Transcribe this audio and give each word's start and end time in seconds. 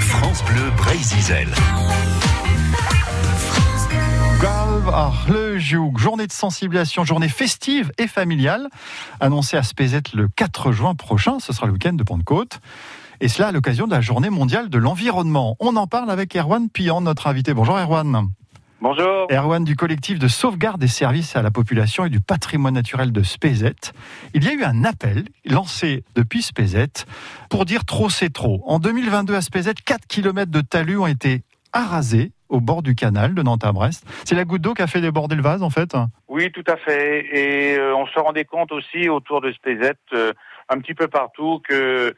France 0.00 0.44
Bleu 0.44 0.70
Brésil. 0.76 1.48
le 5.28 5.58
Joug, 5.58 5.98
journée 5.98 6.26
de 6.26 6.32
sensibilisation, 6.32 7.04
journée 7.04 7.28
festive 7.28 7.92
et 7.98 8.06
familiale, 8.06 8.68
annoncée 9.20 9.56
à 9.56 9.62
Spézet 9.62 10.02
le 10.14 10.28
4 10.28 10.72
juin 10.72 10.94
prochain, 10.94 11.38
ce 11.40 11.52
sera 11.52 11.66
le 11.66 11.72
week-end 11.72 11.92
de 11.92 12.02
Pentecôte. 12.02 12.60
Et 13.20 13.28
cela 13.28 13.48
à 13.48 13.52
l'occasion 13.52 13.86
de 13.86 13.92
la 13.92 14.00
journée 14.00 14.30
mondiale 14.30 14.68
de 14.68 14.78
l'environnement. 14.78 15.56
On 15.58 15.74
en 15.76 15.86
parle 15.86 16.10
avec 16.10 16.36
Erwan 16.36 16.68
Pillan, 16.68 17.00
notre 17.00 17.26
invité. 17.26 17.54
Bonjour 17.54 17.78
Erwan. 17.78 18.28
Bonjour. 18.82 19.26
Erwan 19.30 19.64
du 19.64 19.74
collectif 19.74 20.18
de 20.18 20.28
sauvegarde 20.28 20.78
des 20.78 20.86
services 20.86 21.34
à 21.34 21.40
la 21.40 21.50
population 21.50 22.04
et 22.04 22.10
du 22.10 22.20
patrimoine 22.20 22.74
naturel 22.74 23.10
de 23.10 23.22
Spézet. 23.22 23.92
Il 24.34 24.44
y 24.44 24.48
a 24.48 24.52
eu 24.52 24.64
un 24.64 24.84
appel 24.84 25.24
lancé 25.46 26.04
depuis 26.14 26.42
Spézet 26.42 27.06
pour 27.48 27.64
dire 27.64 27.86
trop 27.86 28.10
c'est 28.10 28.32
trop. 28.32 28.62
En 28.66 28.78
2022 28.78 29.34
à 29.34 29.40
Spézet, 29.40 29.72
4 29.72 30.06
km 30.06 30.50
de 30.50 30.60
talus 30.60 30.98
ont 30.98 31.06
été 31.06 31.40
arasés 31.72 32.32
au 32.50 32.60
bord 32.60 32.82
du 32.82 32.94
canal 32.94 33.34
de 33.34 33.42
Nantes 33.42 33.64
à 33.64 33.72
Brest. 33.72 34.06
C'est 34.26 34.34
la 34.34 34.44
goutte 34.44 34.60
d'eau 34.60 34.74
qui 34.74 34.82
a 34.82 34.86
fait 34.86 35.00
déborder 35.00 35.36
le 35.36 35.42
vase 35.42 35.62
en 35.62 35.70
fait 35.70 35.96
Oui, 36.28 36.52
tout 36.52 36.64
à 36.66 36.76
fait. 36.76 37.26
Et 37.32 37.78
euh, 37.78 37.96
on 37.96 38.06
se 38.06 38.18
rendait 38.18 38.44
compte 38.44 38.72
aussi 38.72 39.08
autour 39.08 39.40
de 39.40 39.52
Spézet, 39.52 39.94
euh, 40.12 40.34
un 40.68 40.78
petit 40.80 40.94
peu 40.94 41.08
partout, 41.08 41.62
que 41.66 42.14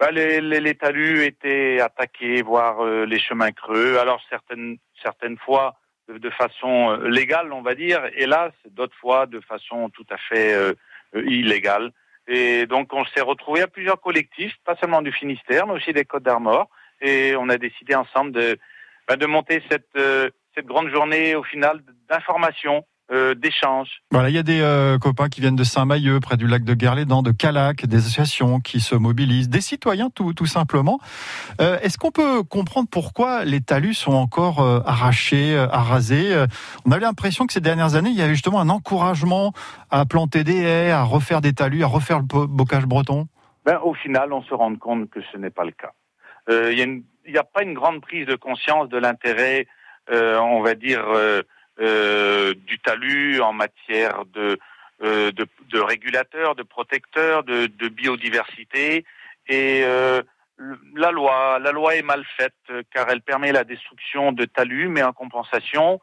bah, 0.00 0.10
les, 0.10 0.40
les, 0.40 0.74
talus 0.74 1.24
étaient 1.24 1.80
attaqués, 1.80 2.42
voire 2.42 2.84
euh, 2.84 3.06
les 3.06 3.20
chemins 3.20 3.52
creux. 3.52 3.96
Alors 3.98 4.20
certaines, 4.28 4.76
certaines 5.00 5.38
fois 5.38 5.76
de, 6.08 6.30
façon 6.30 6.90
euh, 6.90 7.08
légale, 7.08 7.52
on 7.52 7.62
va 7.62 7.74
dire, 7.74 8.02
là, 8.16 8.50
d'autres 8.70 8.96
fois 8.96 9.26
de 9.26 9.40
façon 9.40 9.90
tout 9.90 10.06
à 10.10 10.16
fait 10.16 10.54
euh, 10.54 10.74
illégale. 11.14 11.92
Et 12.26 12.66
donc, 12.66 12.92
on 12.92 13.04
s'est 13.06 13.20
retrouvé 13.20 13.62
à 13.62 13.68
plusieurs 13.68 14.00
collectifs, 14.00 14.54
pas 14.64 14.76
seulement 14.76 15.02
du 15.02 15.12
Finistère, 15.12 15.66
mais 15.66 15.74
aussi 15.74 15.92
des 15.92 16.04
Côtes 16.04 16.22
d'Armor, 16.22 16.68
et 17.00 17.34
on 17.36 17.48
a 17.48 17.58
décidé 17.58 17.94
ensemble 17.94 18.32
de, 18.32 18.58
bah, 19.06 19.16
de 19.16 19.26
monter 19.26 19.62
cette, 19.70 19.98
cette 20.54 20.66
grande 20.66 20.88
journée, 20.88 21.34
au 21.34 21.42
final, 21.42 21.82
d'information 22.08 22.86
euh, 23.12 23.34
d'échanges. 23.34 24.00
Voilà, 24.10 24.30
il 24.30 24.34
y 24.34 24.38
a 24.38 24.42
des 24.42 24.62
euh, 24.62 24.98
copains 24.98 25.28
qui 25.28 25.42
viennent 25.42 25.56
de 25.56 25.62
Saint-Mailleux, 25.62 26.20
près 26.20 26.38
du 26.38 26.46
lac 26.46 26.64
de 26.64 26.72
Guerlédan, 26.72 27.20
de 27.20 27.32
Calac, 27.32 27.84
des 27.84 27.98
associations 27.98 28.60
qui 28.60 28.80
se 28.80 28.94
mobilisent, 28.94 29.50
des 29.50 29.60
citoyens 29.60 30.08
tout, 30.08 30.32
tout 30.32 30.46
simplement. 30.46 30.98
Euh, 31.60 31.78
est-ce 31.82 31.98
qu'on 31.98 32.10
peut 32.10 32.42
comprendre 32.42 32.88
pourquoi 32.90 33.44
les 33.44 33.60
talus 33.60 33.92
sont 33.92 34.14
encore 34.14 34.60
arrachés, 34.86 35.54
arasés 35.54 36.46
On 36.86 36.92
avait 36.92 37.02
l'impression 37.02 37.46
que 37.46 37.52
ces 37.52 37.60
dernières 37.60 37.94
années, 37.94 38.08
il 38.08 38.16
y 38.16 38.22
avait 38.22 38.32
justement 38.32 38.58
un 38.58 38.70
encouragement 38.70 39.52
à 39.90 40.06
planter 40.06 40.42
des 40.42 40.62
haies, 40.62 40.90
à 40.90 41.02
refaire 41.02 41.42
des 41.42 41.52
talus, 41.52 41.84
à 41.84 41.88
refaire 41.88 42.20
le 42.20 42.46
bocage 42.46 42.86
breton? 42.86 43.28
Ben, 43.66 43.80
au 43.84 43.92
final, 43.92 44.32
on 44.32 44.42
se 44.44 44.54
rend 44.54 44.74
compte 44.76 45.10
que 45.10 45.20
ce 45.30 45.36
n'est 45.36 45.50
pas 45.50 45.66
le 45.66 45.72
cas. 45.72 45.92
Il 46.48 47.02
n'y 47.28 47.36
a, 47.36 47.40
a, 47.40 47.44
pas 47.44 47.64
une 47.64 47.74
grande 47.74 48.00
prise 48.00 48.26
de 48.26 48.34
conscience 48.34 48.88
de 48.88 48.96
l'intérêt, 48.96 49.66
on 50.10 50.62
va 50.62 50.74
dire 50.74 51.04
euh, 53.04 53.40
en 53.40 53.52
matière 53.52 54.24
de, 54.26 54.58
euh, 55.02 55.32
de, 55.32 55.80
régulateurs, 55.80 56.54
de 56.54 56.62
protecteurs, 56.62 57.44
de, 57.44 57.88
biodiversité. 57.88 59.04
Et 59.48 59.82
euh, 59.84 60.22
la 60.94 61.10
loi, 61.10 61.58
la 61.58 61.72
loi 61.72 61.96
est 61.96 62.02
mal 62.02 62.24
faite 62.36 62.54
car 62.92 63.08
elle 63.10 63.22
permet 63.22 63.52
la 63.52 63.64
destruction 63.64 64.32
de 64.32 64.44
talus, 64.44 64.88
mais 64.88 65.02
en 65.02 65.12
compensation, 65.12 66.00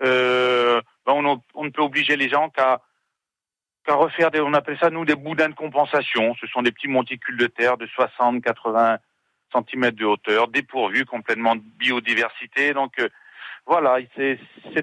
ben 0.00 0.82
on, 1.06 1.64
ne 1.64 1.70
peut 1.70 1.82
obliger 1.82 2.16
les 2.16 2.28
gens 2.28 2.50
qu'à 2.50 2.82
qu'à 3.86 3.94
refaire 3.94 4.30
des, 4.30 4.40
on 4.40 4.54
appelle 4.54 4.78
ça 4.78 4.90
nous 4.90 5.04
des 5.04 5.14
boudins 5.14 5.48
de 5.48 5.54
compensation. 5.54 6.34
Ce 6.40 6.46
sont 6.46 6.62
des 6.62 6.72
petits 6.72 6.88
monticules 6.88 7.36
de 7.36 7.46
terre 7.46 7.76
de 7.76 7.86
60, 7.86 8.42
80 8.42 8.98
cm 9.52 9.90
de 9.92 10.04
hauteur, 10.04 10.48
dépourvus 10.48 11.04
complètement 11.04 11.56
de 11.56 11.62
biodiversité. 11.78 12.74
Donc 12.74 12.92
voilà, 13.66 13.96
c'est 14.16 14.38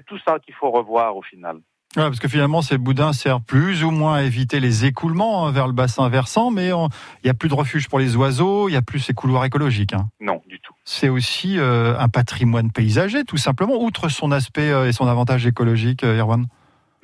tout 0.06 0.18
ça 0.26 0.38
qu'il 0.40 0.54
faut 0.54 0.70
revoir 0.70 1.16
au 1.16 1.22
final. 1.22 1.58
parce 1.94 2.18
que 2.18 2.28
finalement, 2.28 2.62
ces 2.62 2.78
boudins 2.78 3.12
servent 3.12 3.44
plus 3.44 3.84
ou 3.84 3.90
moins 3.90 4.16
à 4.16 4.22
éviter 4.22 4.58
les 4.58 4.86
écoulements 4.86 5.46
hein, 5.46 5.52
vers 5.52 5.66
le 5.66 5.72
bassin 5.72 6.08
versant, 6.08 6.50
mais 6.50 6.68
il 6.68 7.24
n'y 7.24 7.30
a 7.30 7.34
plus 7.34 7.48
de 7.48 7.54
refuge 7.54 7.88
pour 7.88 8.00
les 8.00 8.16
oiseaux, 8.16 8.68
il 8.68 8.72
n'y 8.72 8.78
a 8.78 8.82
plus 8.82 8.98
ces 8.98 9.14
couloirs 9.14 9.44
écologiques. 9.44 9.92
Hein. 9.92 10.08
Non, 10.20 10.42
du 10.46 10.58
tout. 10.58 10.74
C'est 10.84 11.08
aussi 11.08 11.58
euh, 11.58 11.96
un 11.98 12.08
patrimoine 12.08 12.72
paysager, 12.72 13.24
tout 13.24 13.36
simplement, 13.36 13.80
outre 13.80 14.08
son 14.08 14.32
aspect 14.32 14.70
euh, 14.70 14.88
et 14.88 14.92
son 14.92 15.06
avantage 15.06 15.46
écologique, 15.46 16.02
euh, 16.02 16.18
Erwan. 16.18 16.46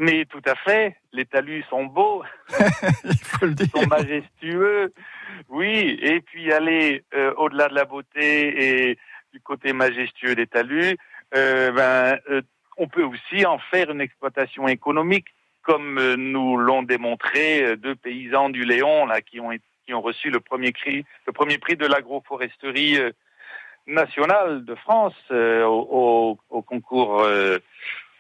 Mais 0.01 0.25
tout 0.27 0.43
à 0.47 0.55
fait, 0.55 0.97
les 1.13 1.27
talus 1.27 1.65
sont 1.71 1.85
beaux, 1.85 2.23
il 3.05 3.19
faut 3.19 3.47
le 3.47 3.55
dire. 3.55 3.67
sont 3.75 3.87
majestueux, 3.89 4.93
oui, 5.49 5.99
et 6.01 6.21
puis 6.21 6.53
aller 6.53 7.05
au-delà 7.37 7.69
de 7.69 7.75
la 7.75 7.85
beauté 7.85 8.91
et 8.91 8.99
du 9.33 9.41
côté 9.41 9.73
majestueux 9.73 10.35
des 10.35 10.47
talus, 10.47 10.91
euh, 10.91 10.97
ben, 11.33 12.19
euh, 12.31 12.43
on 12.77 12.89
peut 12.89 13.03
aussi 13.03 13.45
en 13.45 13.59
faire 13.59 13.91
une 13.91 14.01
exploitation 14.01 14.69
économique, 14.69 15.27
comme 15.63 15.99
euh, 15.99 16.17
nous 16.17 16.57
l'ont 16.57 16.83
démontré 16.83 17.77
deux 17.77 17.95
paysans 17.95 18.49
du 18.51 18.65
Léon 18.65 19.07
là 19.07 19.21
qui 19.21 19.41
ont 19.41 19.51
qui 19.87 19.95
ont 19.95 20.01
reçu 20.03 20.31
le 20.31 20.41
premier 20.41 20.73
prix, 20.73 21.05
le 21.27 21.33
premier 21.33 21.59
prix 21.59 21.77
de 21.77 21.87
l'agroforesterie 21.87 22.99
nationale 23.87 24.63
de 24.67 24.75
France 24.75 25.15
au, 25.31 26.39
au, 26.51 26.61
concours, 26.61 27.27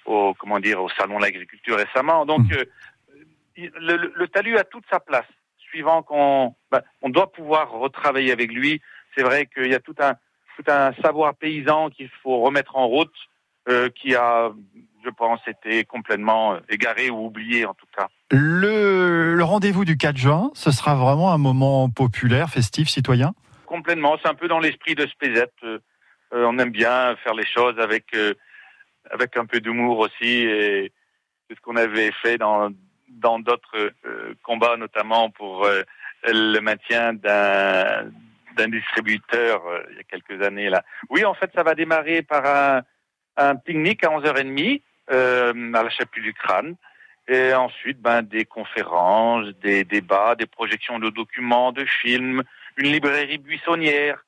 au 0.07 0.33
comment 0.33 0.61
dire, 0.61 0.83
au 0.83 0.89
salon 0.89 1.19
de 1.19 1.25
l'agriculture 1.25 1.77
récemment. 1.77 2.25
Donc 2.25 2.41
mmh. 2.41 3.67
le, 3.81 4.13
le, 4.15 4.29
talus 4.29 4.57
a 4.57 4.65
toute 4.65 4.85
sa 4.91 4.99
place. 4.99 5.27
Suivant 5.59 6.03
qu'on, 6.03 6.55
ben, 6.71 6.81
on 7.03 7.11
doit 7.11 7.31
pouvoir 7.33 7.71
retravailler 7.71 8.33
avec 8.33 8.51
lui. 8.51 8.81
C'est 9.15 9.23
vrai 9.23 9.45
qu'il 9.45 9.71
y 9.71 9.75
a 9.75 9.81
tout 9.81 9.97
un 10.01 10.15
tout 10.59 10.71
un 10.71 10.93
savoir 11.03 11.35
paysan 11.35 11.91
qu'il 11.91 12.11
faut 12.23 12.41
remettre 12.41 12.77
en 12.77 12.87
route, 12.87 13.15
euh, 13.69 13.89
qui 13.91 14.15
a, 14.15 14.51
je 15.05 15.11
pense, 15.11 15.41
été 15.47 15.85
complètement 15.85 16.55
euh, 16.55 16.61
égaré 16.69 17.11
ou 17.11 17.27
oublié 17.27 17.65
en 17.65 17.75
tout 17.75 17.87
cas. 17.97 18.09
Le, 18.31 19.39
rendez-vous 19.43 19.85
du 19.85 19.97
4 19.97 20.17
juin, 20.17 20.51
ce 20.55 20.71
sera 20.71 20.95
vraiment 20.95 21.33
un 21.33 21.39
moment 21.39 21.89
populaire, 21.89 22.51
festif, 22.51 22.89
citoyen? 22.89 23.35
Complètement, 23.67 24.17
c'est 24.21 24.29
un 24.29 24.35
peu 24.35 24.49
dans 24.49 24.59
l'esprit 24.59 24.95
de 24.95 25.07
Spézet. 25.07 25.51
Euh, 25.63 25.79
on 26.33 26.59
aime 26.59 26.71
bien 26.71 27.15
faire 27.17 27.35
les 27.35 27.47
choses 27.47 27.79
avec, 27.79 28.15
avec 29.11 29.37
un 29.37 29.47
peu 29.47 29.61
d'humour 29.61 29.99
aussi, 29.99 30.27
et 30.27 30.93
c'est 31.49 31.57
ce 31.57 31.61
qu'on 31.61 31.77
avait 31.77 32.13
fait 32.23 32.37
dans 32.37 32.71
dans 33.09 33.39
d'autres 33.39 33.91
combats, 34.43 34.77
notamment 34.77 35.31
pour 35.31 35.67
le 36.27 36.61
maintien 36.61 37.15
d'un 37.15 38.11
d'un 38.59 38.69
distributeur 38.69 39.67
euh, 39.67 39.83
il 39.91 39.97
y 39.97 40.01
a 40.01 40.03
quelques 40.03 40.43
années 40.45 40.69
là. 40.69 40.85
Oui, 41.09 41.25
en 41.25 41.35
fait, 41.35 41.51
ça 41.55 41.63
va 41.63 41.75
démarrer 41.75 42.23
par 42.23 42.45
un, 42.45 42.83
un 43.37 43.57
pique-nique 43.57 44.05
à 44.05 44.09
11h30 44.09 44.83
euh, 45.11 45.73
à 45.73 45.83
la 45.83 45.91
chapelle 45.91 46.23
du 46.23 46.35
crâne. 46.35 46.77
Et 47.29 47.55
ensuite, 47.55 48.01
ben, 48.01 48.23
des 48.23 48.45
conférences, 48.45 49.49
des 49.63 49.85
débats, 49.85 50.35
des 50.35 50.47
projections 50.47 50.99
de 50.99 51.11
documents, 51.11 51.73
de 51.73 51.85
films, 51.85 52.43
une 52.77 52.93
librairie 52.93 53.39
buissonnière. 53.39 54.25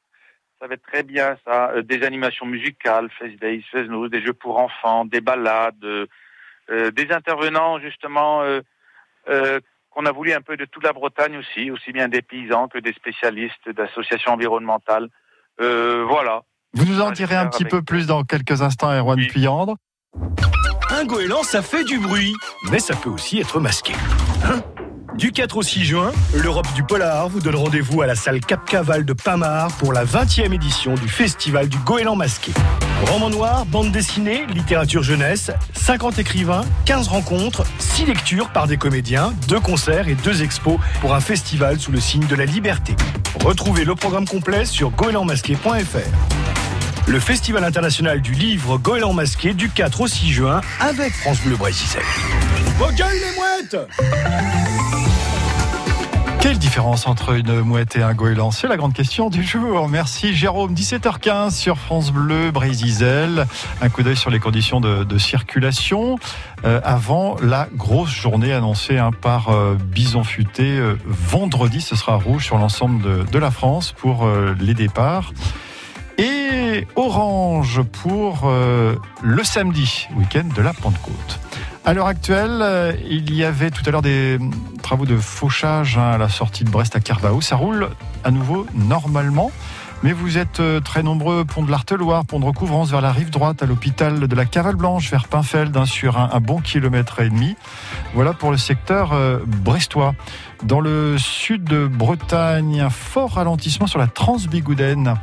Ça 0.61 0.67
va 0.67 0.75
être 0.75 0.87
très 0.87 1.03
bien, 1.03 1.39
ça. 1.47 1.71
Euh, 1.71 1.83
des 1.83 2.03
animations 2.03 2.47
musicales, 2.47 3.09
Face 3.19 3.37
Days, 3.41 3.65
Face 3.73 3.89
News, 3.89 4.09
des 4.09 4.23
jeux 4.23 4.35
pour 4.35 4.59
enfants, 4.59 5.07
des 5.07 5.23
balades, 5.23 5.85
euh, 5.85 6.91
des 6.91 7.11
intervenants, 7.11 7.81
justement, 7.81 8.43
qu'on 9.91 10.07
a 10.07 10.13
voulu 10.13 10.33
un 10.33 10.41
peu 10.41 10.57
de 10.57 10.65
toute 10.65 10.85
la 10.85 10.93
Bretagne 10.93 11.37
aussi, 11.37 11.71
aussi 11.71 11.93
bien 11.93 12.09
des 12.09 12.23
paysans 12.23 12.69
que 12.69 12.79
des 12.79 12.93
spécialistes 12.93 13.69
d'associations 13.69 14.33
environnementales. 14.33 15.09
Euh, 15.61 16.05
voilà. 16.09 16.43
Vous 16.75 16.85
nous 16.85 17.01
en 17.01 17.11
direz 17.11 17.37
un 17.37 17.47
petit 17.47 17.65
peu 17.65 17.83
plus 17.83 18.07
dans 18.07 18.23
quelques 18.23 18.63
instants, 18.63 18.93
Erwan 18.93 19.19
oui. 19.19 19.27
Puyandre. 19.27 19.77
Un 20.91 21.05
goéland, 21.05 21.43
ça 21.43 21.63
fait 21.63 21.85
du 21.85 21.99
bruit, 21.99 22.33
mais 22.71 22.79
ça 22.79 22.95
peut 22.97 23.11
aussi 23.11 23.41
être 23.41 23.61
masqué. 23.61 23.93
Hein? 24.45 24.61
Du 25.15 25.33
4 25.33 25.57
au 25.57 25.63
6 25.63 25.85
juin, 25.85 26.13
l'Europe 26.35 26.73
du 26.75 26.85
Polar 26.85 27.29
vous 27.29 27.41
donne 27.41 27.57
rendez-vous 27.57 28.03
à 28.03 28.07
la 28.07 28.15
salle 28.15 28.41
Cap 28.41 28.65
Caval 28.65 29.05
de 29.05 29.13
Pamar 29.13 29.77
pour 29.79 29.93
la 29.93 30.05
20e 30.05 30.53
édition 30.53 30.95
du 30.95 31.09
Festival 31.09 31.69
du 31.69 31.79
Goéland 31.79 32.17
masqué. 32.17 32.53
Roman 33.07 33.31
noir, 33.31 33.67
bande 33.67 33.91
dessinée, 33.91 34.45
littérature 34.55 35.03
jeunesse, 35.03 35.51
50 35.75 36.19
écrivains, 36.19 36.65
15 36.85 37.09
rencontres, 37.09 37.65
6 37.79 38.07
lectures 38.07 38.51
par 38.51 38.67
des 38.67 38.77
comédiens, 38.77 39.33
2 39.49 39.61
concerts 39.61 40.09
et 40.09 40.15
2 40.15 40.43
expos 40.43 40.79
pour 41.01 41.15
un 41.15 41.21
festival 41.21 41.81
sous 41.81 41.93
le 41.93 42.01
signe 42.01 42.27
de 42.27 42.37
la 42.37 42.45
liberté. 42.45 42.95
Retrouvez 43.45 43.85
le 43.85 43.95
programme 43.95 44.27
complet 44.27 44.65
sur 44.65 44.91
goélandmasqué.fr. 44.91 46.51
Le 47.07 47.19
Festival 47.19 47.65
international 47.65 48.21
du 48.21 48.33
livre 48.33 48.79
Goéland 48.79 49.15
masqué 49.15 49.55
du 49.55 49.69
4 49.69 50.03
au 50.03 50.07
6 50.07 50.31
juin 50.31 50.61
avec 50.79 51.13
France 51.13 51.41
Bleu 51.41 51.57
Brésil. 51.57 51.89
Ok 52.81 52.99
les 52.99 53.37
mouettes 53.37 53.89
Quelle 56.41 56.59
différence 56.59 57.07
entre 57.07 57.35
une 57.35 57.61
mouette 57.61 57.97
et 57.97 58.03
un 58.03 58.15
goéland? 58.15 58.51
C'est 58.51 58.67
la 58.67 58.79
grande 58.79 58.95
question 58.95 59.29
du 59.29 59.43
jour. 59.43 59.91
Merci 59.91 60.35
Jérôme. 60.35 60.73
17h15 60.73 61.51
sur 61.51 61.77
France 61.77 62.13
Bleu, 62.13 62.51
Brésil. 62.51 63.45
Un 63.83 63.89
coup 63.91 64.03
d'œil 64.03 64.17
sur 64.17 64.31
les 64.31 64.39
conditions 64.39 64.81
de, 64.81 65.19
circulation 65.19 66.19
euh, 66.65 66.81
avant 66.83 67.37
la 67.43 67.69
grosse 67.75 68.11
journée 68.11 68.55
annoncée 68.55 68.97
hein, 68.97 69.11
par 69.13 69.51
euh, 69.51 69.75
Bison 69.75 70.25
Futé. 70.25 70.79
Euh, 70.79 70.99
vendredi, 71.05 71.83
ce 71.83 71.95
sera 71.95 72.17
rouge 72.17 72.47
sur 72.47 72.57
l'ensemble 72.57 73.27
de, 73.27 73.39
la 73.39 73.51
France 73.51 73.93
pour 73.93 74.27
les 74.59 74.73
départs. 74.73 75.35
Et 76.17 76.87
orange 76.97 77.83
pour 77.83 78.51
le 79.23 79.45
samedi, 79.45 80.09
week-end 80.17 80.45
de 80.55 80.63
la 80.63 80.73
Pentecôte. 80.73 81.41
À 81.85 81.95
l'heure 81.95 82.07
actuelle, 82.07 82.99
il 83.09 83.35
y 83.35 83.45
avait 83.45 83.71
tout 83.71 83.83
à 83.87 83.91
l'heure 83.91 84.03
des 84.03 84.39
travaux 84.91 85.07
de 85.07 85.19
fauchage 85.19 85.99
hein, 85.99 86.11
à 86.15 86.19
la 86.19 86.29
sortie 86.29 86.65
de 86.65 86.69
Brest 86.69 86.97
à 86.97 87.01
Carvao. 87.01 87.41
Ça 87.41 87.55
roule 87.55 87.91
à 88.25 88.33
nouveau 88.33 88.67
normalement. 88.75 89.53
Mais 90.03 90.13
vous 90.15 90.39
êtes 90.39 90.61
euh, 90.61 90.81
très 90.81 91.03
nombreux, 91.03 91.45
pont 91.45 91.63
de 91.63 91.71
l'Arteloire, 91.71 92.25
pont 92.25 92.41
de 92.41 92.47
recouvrance 92.47 92.91
vers 92.91 93.03
la 93.03 93.13
rive 93.13 93.29
droite, 93.29 93.63
à 93.63 93.67
l'hôpital 93.67 94.27
de 94.29 94.35
la 94.35 94.47
Cavale 94.47 94.77
Blanche, 94.77 95.11
vers 95.11 95.29
Pinfeld, 95.29 95.77
hein, 95.77 95.85
sur 95.85 96.17
un, 96.19 96.41
bon 96.41 96.61
kilomètre 96.61 97.21
et 97.21 97.29
demi. 97.29 97.55
Voilà 98.15 98.33
pour 98.33 98.51
le 98.51 98.57
secteur 98.57 99.13
euh, 99.13 99.41
brestois. 99.45 100.15
Dans 100.63 100.81
le 100.81 101.17
sud 101.19 101.65
de 101.65 101.87
Bretagne, 101.87 102.81
un 102.81 102.91
fort 102.91 103.33
ralentissement 103.33 103.87
sur 103.87 103.99
la 103.99 104.07
Transbigoudaine 104.07 105.17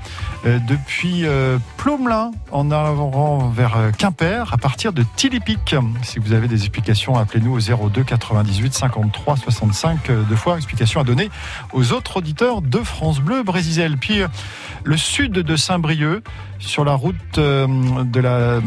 euh, 0.46 0.60
depuis 0.68 1.26
Plomelin 1.78 2.32
en 2.52 2.72
allant 2.72 3.50
vers 3.50 3.78
Quimper 3.98 4.54
à 4.54 4.58
partir 4.58 4.94
de 4.94 5.04
Tilipic. 5.16 5.76
Si 6.04 6.20
vous 6.20 6.34
avez 6.34 6.48
des 6.48 6.62
explications, 6.62 7.16
appelez-nous 7.18 7.56
au 7.56 7.90
02 7.90 8.04
98 8.04 8.74
53 8.74 9.38
65 9.38 10.12
deux 10.28 10.36
fois. 10.36 10.58
Explication 10.58 11.02
à 11.02 11.04
donner 11.04 11.30
aux 11.72 11.94
autres 11.94 12.18
auditeurs 12.18 12.62
de 12.62 12.80
France 12.80 13.20
Bleu 13.20 13.44
Brésil. 13.44 13.98
Puis 14.00 14.22
le 14.84 14.98
sud 14.98 15.32
de 15.32 15.56
Saint-Brieuc, 15.56 16.24
sur 16.60 16.86
la 16.86 16.94
route 16.94 17.16
euh, 17.38 17.68
de 18.04 18.20
la 18.20 18.36
euh, 18.36 18.62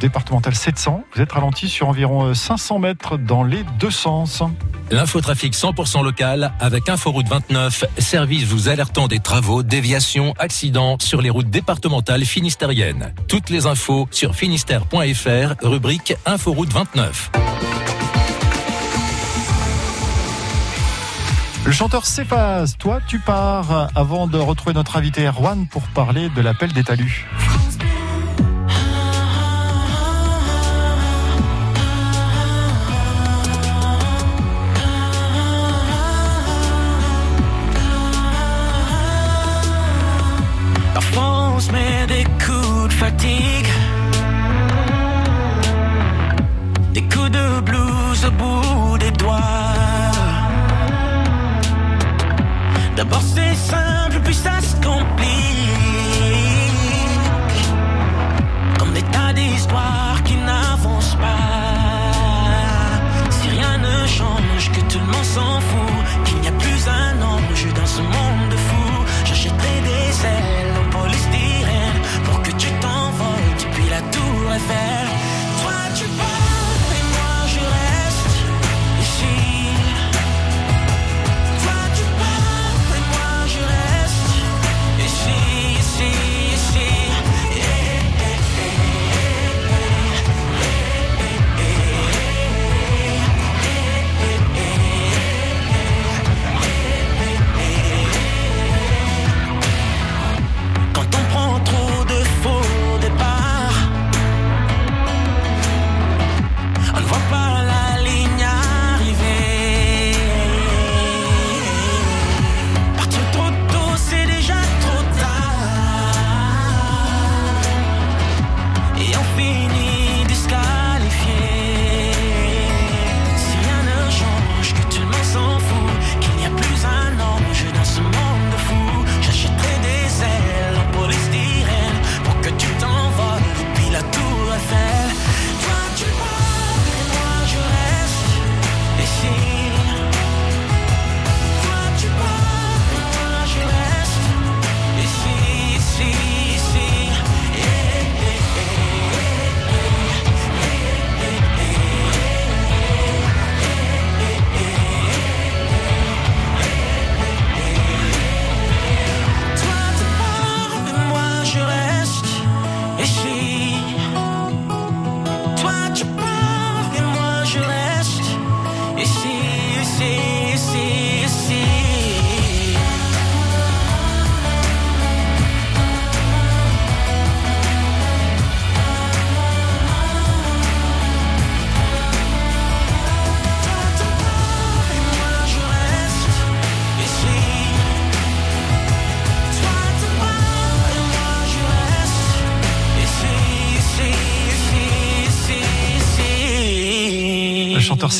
départementale 0.00 0.54
700. 0.54 1.04
Vous 1.14 1.20
êtes 1.20 1.32
ralenti 1.32 1.68
sur 1.68 1.88
environ 1.88 2.32
500 2.34 2.76
euh, 2.76 2.78
mètres 2.78 3.16
dans 3.16 3.42
les 3.42 3.64
deux 3.78 3.90
sens. 3.90 4.42
L'infotrafic 4.90 5.54
100% 5.54 6.04
local 6.04 6.52
avec 6.60 6.88
Inforoute 6.88 7.28
29, 7.28 7.84
service 7.98 8.44
vous 8.44 8.68
alertant 8.68 9.08
des 9.08 9.20
travaux, 9.20 9.62
déviations, 9.62 10.34
accidents 10.38 10.96
sur 11.00 11.22
les 11.22 11.30
routes 11.30 11.50
départementales 11.50 12.24
finistériennes. 12.24 13.14
Toutes 13.28 13.48
les 13.48 13.66
infos 13.66 14.06
sur 14.10 14.34
finistère.fr, 14.34 15.66
rubrique 15.66 16.14
Inforoute 16.26 16.72
29. 16.72 17.30
Le 21.64 21.70
chanteur 21.70 22.06
s'efface, 22.06 22.76
toi 22.76 22.98
tu 23.06 23.20
pars, 23.20 23.88
avant 23.94 24.26
de 24.26 24.36
retrouver 24.36 24.74
notre 24.74 24.96
invité 24.96 25.24
Erwan 25.26 25.68
pour 25.68 25.82
parler 25.88 26.28
de 26.30 26.40
l'appel 26.40 26.72
des 26.72 26.82
talus. 26.82 27.28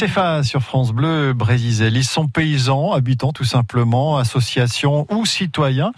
CFA 0.03 0.43
sur 0.43 0.63
France 0.63 0.93
Bleu 0.93 1.33
Brésil. 1.33 1.97
Ils 1.97 2.03
sont 2.05 2.27
paysans, 2.27 2.91
habitants 2.91 3.33
tout 3.33 3.45
simplement, 3.45 4.17
associations 4.17 5.07
ou 5.11 5.25
citoyens 5.27 5.93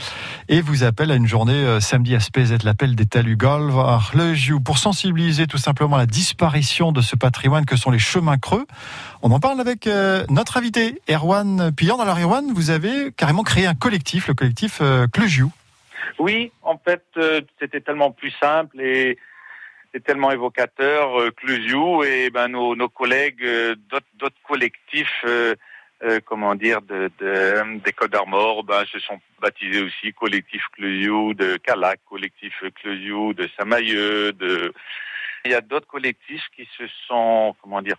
et 0.51 0.61
vous 0.61 0.85
appellent 0.85 1.11
à 1.11 1.15
une 1.15 1.27
journée 1.27 1.55
euh, 1.55 1.81
samedi 1.81 2.15
à 2.15 2.21
Spezet, 2.21 2.59
l'appel 2.65 2.97
des 2.97 3.07
talus 3.07 3.39
le 3.41 4.59
pour 4.61 4.77
sensibiliser 4.77 5.47
tout 5.47 5.57
simplement 5.57 5.97
à 5.97 6.01
la 6.01 6.07
disparition 6.07 6.93
de 6.93 7.01
ce 7.01 7.17
patrimoine 7.17 7.65
que 7.65 7.77
sont 7.77 7.91
les 7.91 7.99
chemins 7.99 8.37
creux. 8.37 8.67
On 9.23 9.31
en 9.31 9.41
parle 9.41 9.59
avec 9.59 9.87
euh, 9.87 10.27
notre 10.29 10.59
invité 10.59 11.01
Erwan 11.09 11.73
Pillant. 11.73 11.99
Alors 11.99 12.19
Erwan, 12.19 12.53
vous 12.55 12.69
avez 12.69 13.11
carrément 13.17 13.43
créé 13.43 13.67
un 13.67 13.75
collectif, 13.75 14.29
le 14.29 14.35
collectif 14.35 14.81
euh, 14.83 15.07
Oui, 16.19 16.53
en 16.63 16.77
fait, 16.77 17.05
c'était 17.59 17.81
tellement 17.81 18.11
plus 18.11 18.35
simple 18.39 18.79
et 18.83 19.17
c'est 19.95 20.03
tellement 20.03 20.33
évocateur, 20.33 21.21
euh, 21.21 21.31
Clusiou 21.31 22.03
et 22.03 22.29
ben 22.29 22.49
nos, 22.49 22.75
nos 22.75 22.89
collègues 22.89 23.45
euh, 23.45 23.77
d'autres 24.19 24.43
collectifs 24.43 25.23
euh, 25.25 25.55
euh, 26.03 26.21
comment 26.25 26.55
dire, 26.55 26.83
de, 26.83 27.11
de, 27.19 27.79
des 27.79 27.93
Côtes 27.93 28.11
d'Armor, 28.11 28.65
ben, 28.65 28.85
se 28.87 28.99
sont 28.99 29.21
baptisés 29.41 29.83
aussi 29.83 30.13
collectif 30.13 30.63
Clesiou 30.73 31.33
de 31.33 31.57
Calac, 31.57 32.01
collectif 32.05 32.53
Clesiou 32.75 33.33
de 33.33 33.49
Samailleux, 33.57 34.33
de... 34.33 34.75
Il 35.45 35.53
y 35.53 35.55
a 35.55 35.61
d'autres 35.61 35.87
collectifs 35.87 36.45
qui 36.55 36.69
se 36.77 36.85
sont, 37.07 37.55
comment 37.63 37.81
dire, 37.81 37.97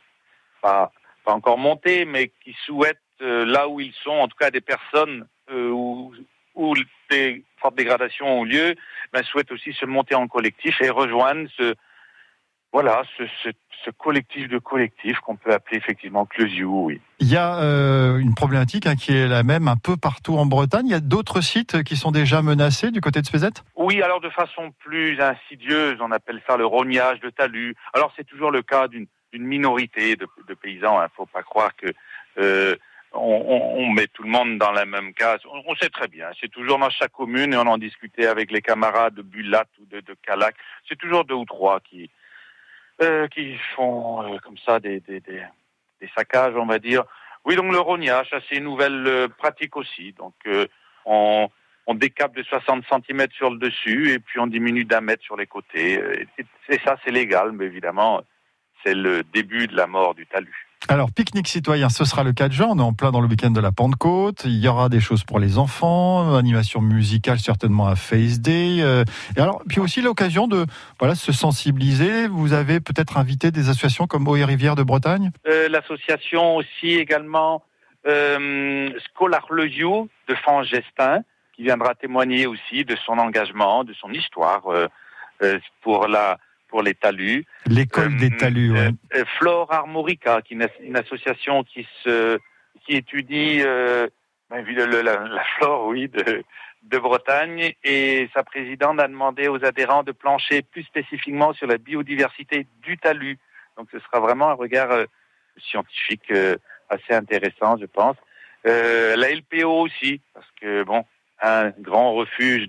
pas, 0.62 0.92
pas 1.24 1.34
encore 1.34 1.58
montés, 1.58 2.06
mais 2.06 2.32
qui 2.44 2.56
souhaitent, 2.66 3.00
euh, 3.22 3.46
là 3.46 3.68
où 3.68 3.80
ils 3.80 3.94
sont, 4.04 4.12
en 4.12 4.28
tout 4.28 4.38
cas 4.38 4.52
des 4.52 4.62
personnes 4.62 5.26
euh, 5.50 5.70
où, 5.70 6.14
où 6.54 6.76
des 7.10 7.44
fortes 7.58 7.76
dégradations 7.76 8.28
ont 8.28 8.44
lieu, 8.44 8.76
ben, 9.14 9.24
souhaitent 9.24 9.52
aussi 9.52 9.74
se 9.74 9.86
monter 9.86 10.16
en 10.16 10.28
collectif 10.28 10.82
et 10.82 10.90
rejoindre 10.90 11.48
ce, 11.58 11.76
voilà, 12.72 13.04
ce, 13.18 13.24
ce, 13.44 13.50
ce 13.86 13.92
collectif 13.92 14.50
de 14.50 14.58
collectifs 14.58 15.20
qu'on 15.20 15.36
peut 15.36 15.54
appeler 15.54 15.78
effectivement 15.78 16.26
Clesiou, 16.26 16.86
oui. 16.88 17.02
Il 17.20 17.32
y 17.32 17.38
a 17.38 17.60
euh, 17.60 18.18
une 18.18 18.34
problématique 18.34 18.88
hein, 18.88 18.96
qui 18.96 19.16
est 19.16 19.28
la 19.28 19.44
même 19.44 19.68
un 19.68 19.78
peu 19.78 19.96
partout 19.96 20.36
en 20.36 20.46
Bretagne. 20.46 20.88
Il 20.88 20.92
y 20.92 20.96
a 20.96 21.00
d'autres 21.00 21.42
sites 21.42 21.84
qui 21.84 21.96
sont 21.96 22.12
déjà 22.12 22.42
menacés 22.42 22.92
du 22.92 23.02
côté 23.02 23.22
de 23.22 23.26
Spézet 23.26 23.52
Oui, 23.76 24.02
alors 24.02 24.20
de 24.20 24.30
façon 24.30 24.72
plus 24.80 25.20
insidieuse, 25.22 25.98
on 26.02 26.12
appelle 26.12 26.42
ça 26.48 26.58
le 26.58 26.66
rognage 26.66 27.20
de 27.22 27.30
talus. 27.30 27.76
Alors 27.94 28.12
c'est 28.16 28.26
toujours 28.26 28.52
le 28.52 28.62
cas 28.62 28.88
d'une 28.88 29.08
minorité 29.34 30.16
de, 30.16 30.28
de 30.48 30.54
paysans. 30.54 31.00
Il 31.00 31.04
hein. 31.04 31.04
ne 31.04 31.16
faut 31.16 31.26
pas 31.26 31.44
croire 31.44 31.76
que 31.76 31.88
euh, 32.40 32.76
on, 33.16 33.90
met 33.92 34.08
tout 34.08 34.24
le 34.24 34.30
monde 34.30 34.58
dans 34.58 34.72
la 34.72 34.86
même 34.86 35.14
case. 35.14 35.42
On, 35.46 35.76
sait 35.76 35.90
très 35.90 36.08
bien, 36.08 36.30
c'est 36.40 36.50
toujours 36.50 36.80
dans 36.80 36.90
chaque 36.90 37.12
commune, 37.12 37.54
et 37.54 37.58
on 37.58 37.62
en 37.68 37.78
discutait 37.78 38.28
avec 38.28 38.52
les 38.52 38.62
camarades 38.62 39.16
de 39.16 39.22
Bulat 39.22 39.66
ou 39.80 39.86
de, 39.86 40.02
Calac, 40.24 40.56
c'est 40.88 40.98
toujours 40.98 41.26
deux 41.26 41.36
ou 41.36 41.46
trois 41.46 41.80
qui, 41.80 42.10
euh, 43.02 43.28
qui 43.28 43.58
font 43.76 44.24
euh, 44.24 44.38
comme 44.40 44.58
ça 44.58 44.80
des, 44.80 45.00
des, 45.00 45.22
saccages, 46.16 46.56
on 46.56 46.66
va 46.66 46.80
dire. 46.80 47.04
Oui, 47.46 47.56
donc 47.56 47.72
le 47.72 47.80
rognage, 47.80 48.30
c'est 48.48 48.58
une 48.58 48.66
nouvelle 48.66 49.08
euh, 49.08 49.28
pratique 49.28 49.76
aussi. 49.76 50.14
Donc 50.14 50.36
euh, 50.46 50.68
on, 51.06 51.50
on 51.88 51.96
décape 51.96 52.36
de 52.36 52.44
60 52.44 52.84
cm 52.90 53.28
sur 53.32 53.50
le 53.50 53.58
dessus 53.58 54.12
et 54.12 54.20
puis 54.20 54.40
on 54.40 54.48
diminue 54.48 54.86
d'un 54.86 55.02
mètre 55.02 55.24
sur 55.24 55.36
les 55.36 55.48
côtés. 55.48 56.00
Et 56.38 56.80
ça, 56.86 56.96
c'est 57.04 57.12
légal, 57.12 57.52
mais 57.54 57.66
évidemment, 57.66 58.22
c'est 58.84 58.96
le 58.96 59.24
début 59.24 59.68
de 59.68 59.76
la 59.76 59.88
mort 59.88 60.14
du 60.14 60.28
talus. 60.28 60.65
Alors, 60.88 61.12
pique-nique 61.12 61.48
citoyen, 61.48 61.90
ce 61.90 62.06
sera 62.06 62.24
le 62.24 62.32
4 62.32 62.52
juin. 62.52 62.68
On 62.70 62.78
est 62.78 62.84
en 62.84 62.94
plein 62.94 63.12
dans 63.12 63.20
le 63.20 63.28
week-end 63.28 63.50
de 63.50 63.60
la 63.60 63.72
Pentecôte. 63.72 64.44
Il 64.46 64.60
y 64.60 64.68
aura 64.68 64.88
des 64.88 65.00
choses 65.00 65.24
pour 65.24 65.40
les 65.40 65.58
enfants, 65.58 66.36
animation 66.36 66.80
musicale 66.80 67.40
certainement 67.40 67.88
à 67.88 67.96
Face 67.96 68.40
Day. 68.40 68.82
Euh, 68.82 69.04
et 69.36 69.42
alors, 69.42 69.64
puis 69.68 69.80
aussi 69.80 70.02
l'occasion 70.02 70.48
de 70.48 70.68
voilà 71.00 71.16
se 71.16 71.32
sensibiliser. 71.32 72.28
Vous 72.28 72.54
avez 72.54 72.80
peut-être 72.80 73.18
invité 73.18 73.50
des 73.50 73.70
associations 73.70 74.06
comme 74.06 74.28
Eau 74.28 74.36
et 74.36 74.46
Rivière 74.46 74.76
de 74.76 74.84
Bretagne? 74.84 75.32
Euh, 75.48 75.68
L'association 75.70 76.58
aussi 76.58 76.92
également 76.92 77.64
euh, 78.06 78.92
Scolar 79.10 79.48
Le 79.50 79.68
de 79.68 80.64
Gestin, 80.64 81.22
qui 81.56 81.64
viendra 81.64 81.96
témoigner 81.96 82.46
aussi 82.46 82.86
de 82.86 82.96
son 83.08 83.18
engagement, 83.18 83.84
de 83.84 83.94
son 83.94 84.12
histoire 84.12 84.62
euh 84.68 84.88
pour 85.82 86.08
la 86.08 86.38
pour 86.76 86.84
les 86.84 86.94
talus. 86.94 87.46
L'école 87.68 88.14
euh, 88.16 88.20
des 88.20 88.36
talus. 88.36 88.74
Ouais. 88.74 88.90
Euh, 89.16 89.24
Flore 89.38 89.72
Armorica, 89.72 90.42
qui 90.42 90.56
est 90.56 90.70
une, 90.82 90.98
association 90.98 91.64
qui 91.64 91.88
se 92.04 92.38
qui 92.86 92.98
étudie 92.98 93.62
euh, 93.62 94.10
ben, 94.50 94.62
la, 94.68 95.02
la, 95.02 95.44
flore, 95.56 95.86
oui, 95.88 96.10
de, 96.10 96.44
de 96.84 96.98
Bretagne. 96.98 97.72
Et 97.86 98.30
sa 98.34 98.44
présidente 98.44 99.00
a 99.00 99.08
demandé 99.08 99.48
aux 99.48 99.64
adhérents 99.64 100.04
de 100.04 100.12
plancher 100.12 100.64
plus 100.64 100.84
spécifiquement 100.84 101.54
sur 101.54 101.66
la 101.66 101.78
biodiversité 101.78 102.68
du 102.82 102.98
talus. 102.98 103.40
Donc 103.78 103.88
ce 103.94 104.00
sera 104.00 104.20
vraiment 104.20 104.50
un 104.50 104.56
regard 104.56 104.92
euh, 104.92 105.06
scientifique 105.58 106.30
euh, 106.32 106.58
assez 106.90 107.14
intéressant, 107.14 107.78
je 107.78 107.86
pense. 107.86 108.18
Euh, 108.68 109.16
la 109.16 109.30
LPO 109.30 109.80
aussi, 109.80 110.20
parce 110.34 110.52
que 110.60 110.84
bon, 110.84 111.06
un 111.42 111.70
grand 111.70 112.14
refuge 112.16 112.68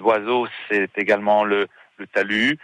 d'oiseaux, 0.00 0.48
c'est 0.68 0.90
également 0.98 1.44
le, 1.44 1.68
le 1.98 2.08
talus 2.08 2.58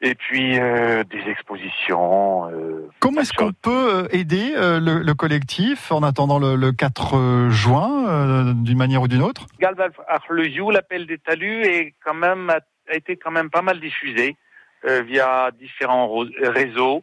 et 0.00 0.14
puis 0.14 0.58
euh, 0.58 1.02
des 1.04 1.30
expositions. 1.30 2.50
Euh, 2.50 2.88
Comment 3.00 3.22
est-ce 3.22 3.32
qu'on 3.32 3.52
peut 3.52 4.04
euh, 4.04 4.08
aider 4.10 4.52
euh, 4.56 4.80
le, 4.80 4.98
le, 4.98 5.14
collectif 5.14 5.90
en 5.92 6.02
attendant 6.02 6.38
le, 6.38 6.56
le 6.56 6.72
4 6.72 7.48
juin, 7.50 8.08
euh, 8.08 8.52
d'une 8.54 8.78
manière 8.78 9.02
ou 9.02 9.08
d'une 9.08 9.22
autre? 9.22 9.46
Galval 9.58 9.92
Arlesiou, 10.08 10.70
l'appel 10.70 11.06
des 11.06 11.18
talus, 11.18 11.62
est 11.62 11.94
quand 12.04 12.14
même, 12.14 12.50
a, 12.50 12.60
a, 12.90 12.94
été 12.94 13.16
quand 13.16 13.30
même 13.30 13.50
pas 13.50 13.62
mal 13.62 13.80
diffusé 13.80 14.36
euh, 14.84 15.02
via 15.02 15.50
différents 15.58 16.24
réseaux. 16.42 17.02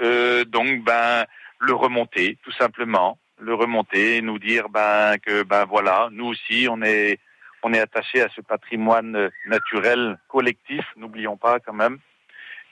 donc, 0.00 0.84
ben, 0.84 1.24
le 1.60 1.74
remonter, 1.74 2.38
tout 2.42 2.52
simplement, 2.52 3.18
le 3.40 3.54
remonter, 3.54 4.20
nous 4.20 4.38
dire 4.38 4.68
ben 4.68 5.16
que 5.18 5.44
ben 5.44 5.64
voilà, 5.64 6.08
nous 6.10 6.26
aussi, 6.26 6.66
on 6.68 6.82
est 6.82 7.18
on 7.62 7.72
est 7.72 7.78
attaché 7.78 8.20
à 8.20 8.28
ce 8.34 8.40
patrimoine 8.40 9.30
naturel 9.46 10.18
collectif. 10.28 10.84
N'oublions 10.96 11.36
pas 11.36 11.60
quand 11.60 11.72
même. 11.72 11.98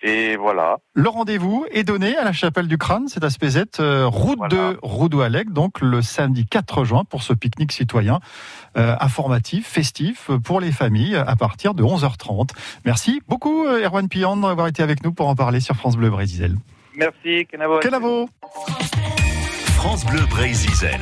Et 0.02 0.36
voilà. 0.36 0.78
Le 0.94 1.08
rendez-vous 1.08 1.66
est 1.70 1.84
donné 1.84 2.16
à 2.16 2.24
la 2.24 2.32
chapelle 2.32 2.68
du 2.68 2.78
Crâne, 2.78 3.08
c'est 3.08 3.22
à 3.22 3.30
Spézette, 3.30 3.80
euh, 3.80 4.06
route 4.06 4.38
voilà. 4.38 4.54
de 4.54 4.78
Roudoualec, 4.82 5.52
donc 5.52 5.80
le 5.80 6.00
samedi 6.00 6.46
4 6.46 6.84
juin 6.84 7.04
pour 7.04 7.22
ce 7.22 7.34
pique-nique 7.34 7.72
citoyen 7.72 8.20
euh, 8.78 8.96
informatif, 9.00 9.66
festif 9.66 10.30
pour 10.42 10.60
les 10.60 10.72
familles 10.72 11.16
à 11.16 11.36
partir 11.36 11.74
de 11.74 11.82
11h30. 11.82 12.50
Merci 12.84 13.20
beaucoup 13.28 13.66
Erwan 13.66 14.08
Pillan 14.08 14.36
d'avoir 14.38 14.68
été 14.68 14.82
avec 14.82 15.04
nous 15.04 15.12
pour 15.12 15.28
en 15.28 15.34
parler 15.34 15.60
sur 15.60 15.76
France 15.76 15.96
Bleu 15.96 16.08
Brésil. 16.08 16.56
Merci, 16.96 17.46
Kenavo. 17.46 17.80
Kenavo. 17.80 18.28
France 19.76 20.04
Bleu 20.06 20.24
Brésil. 20.30 20.98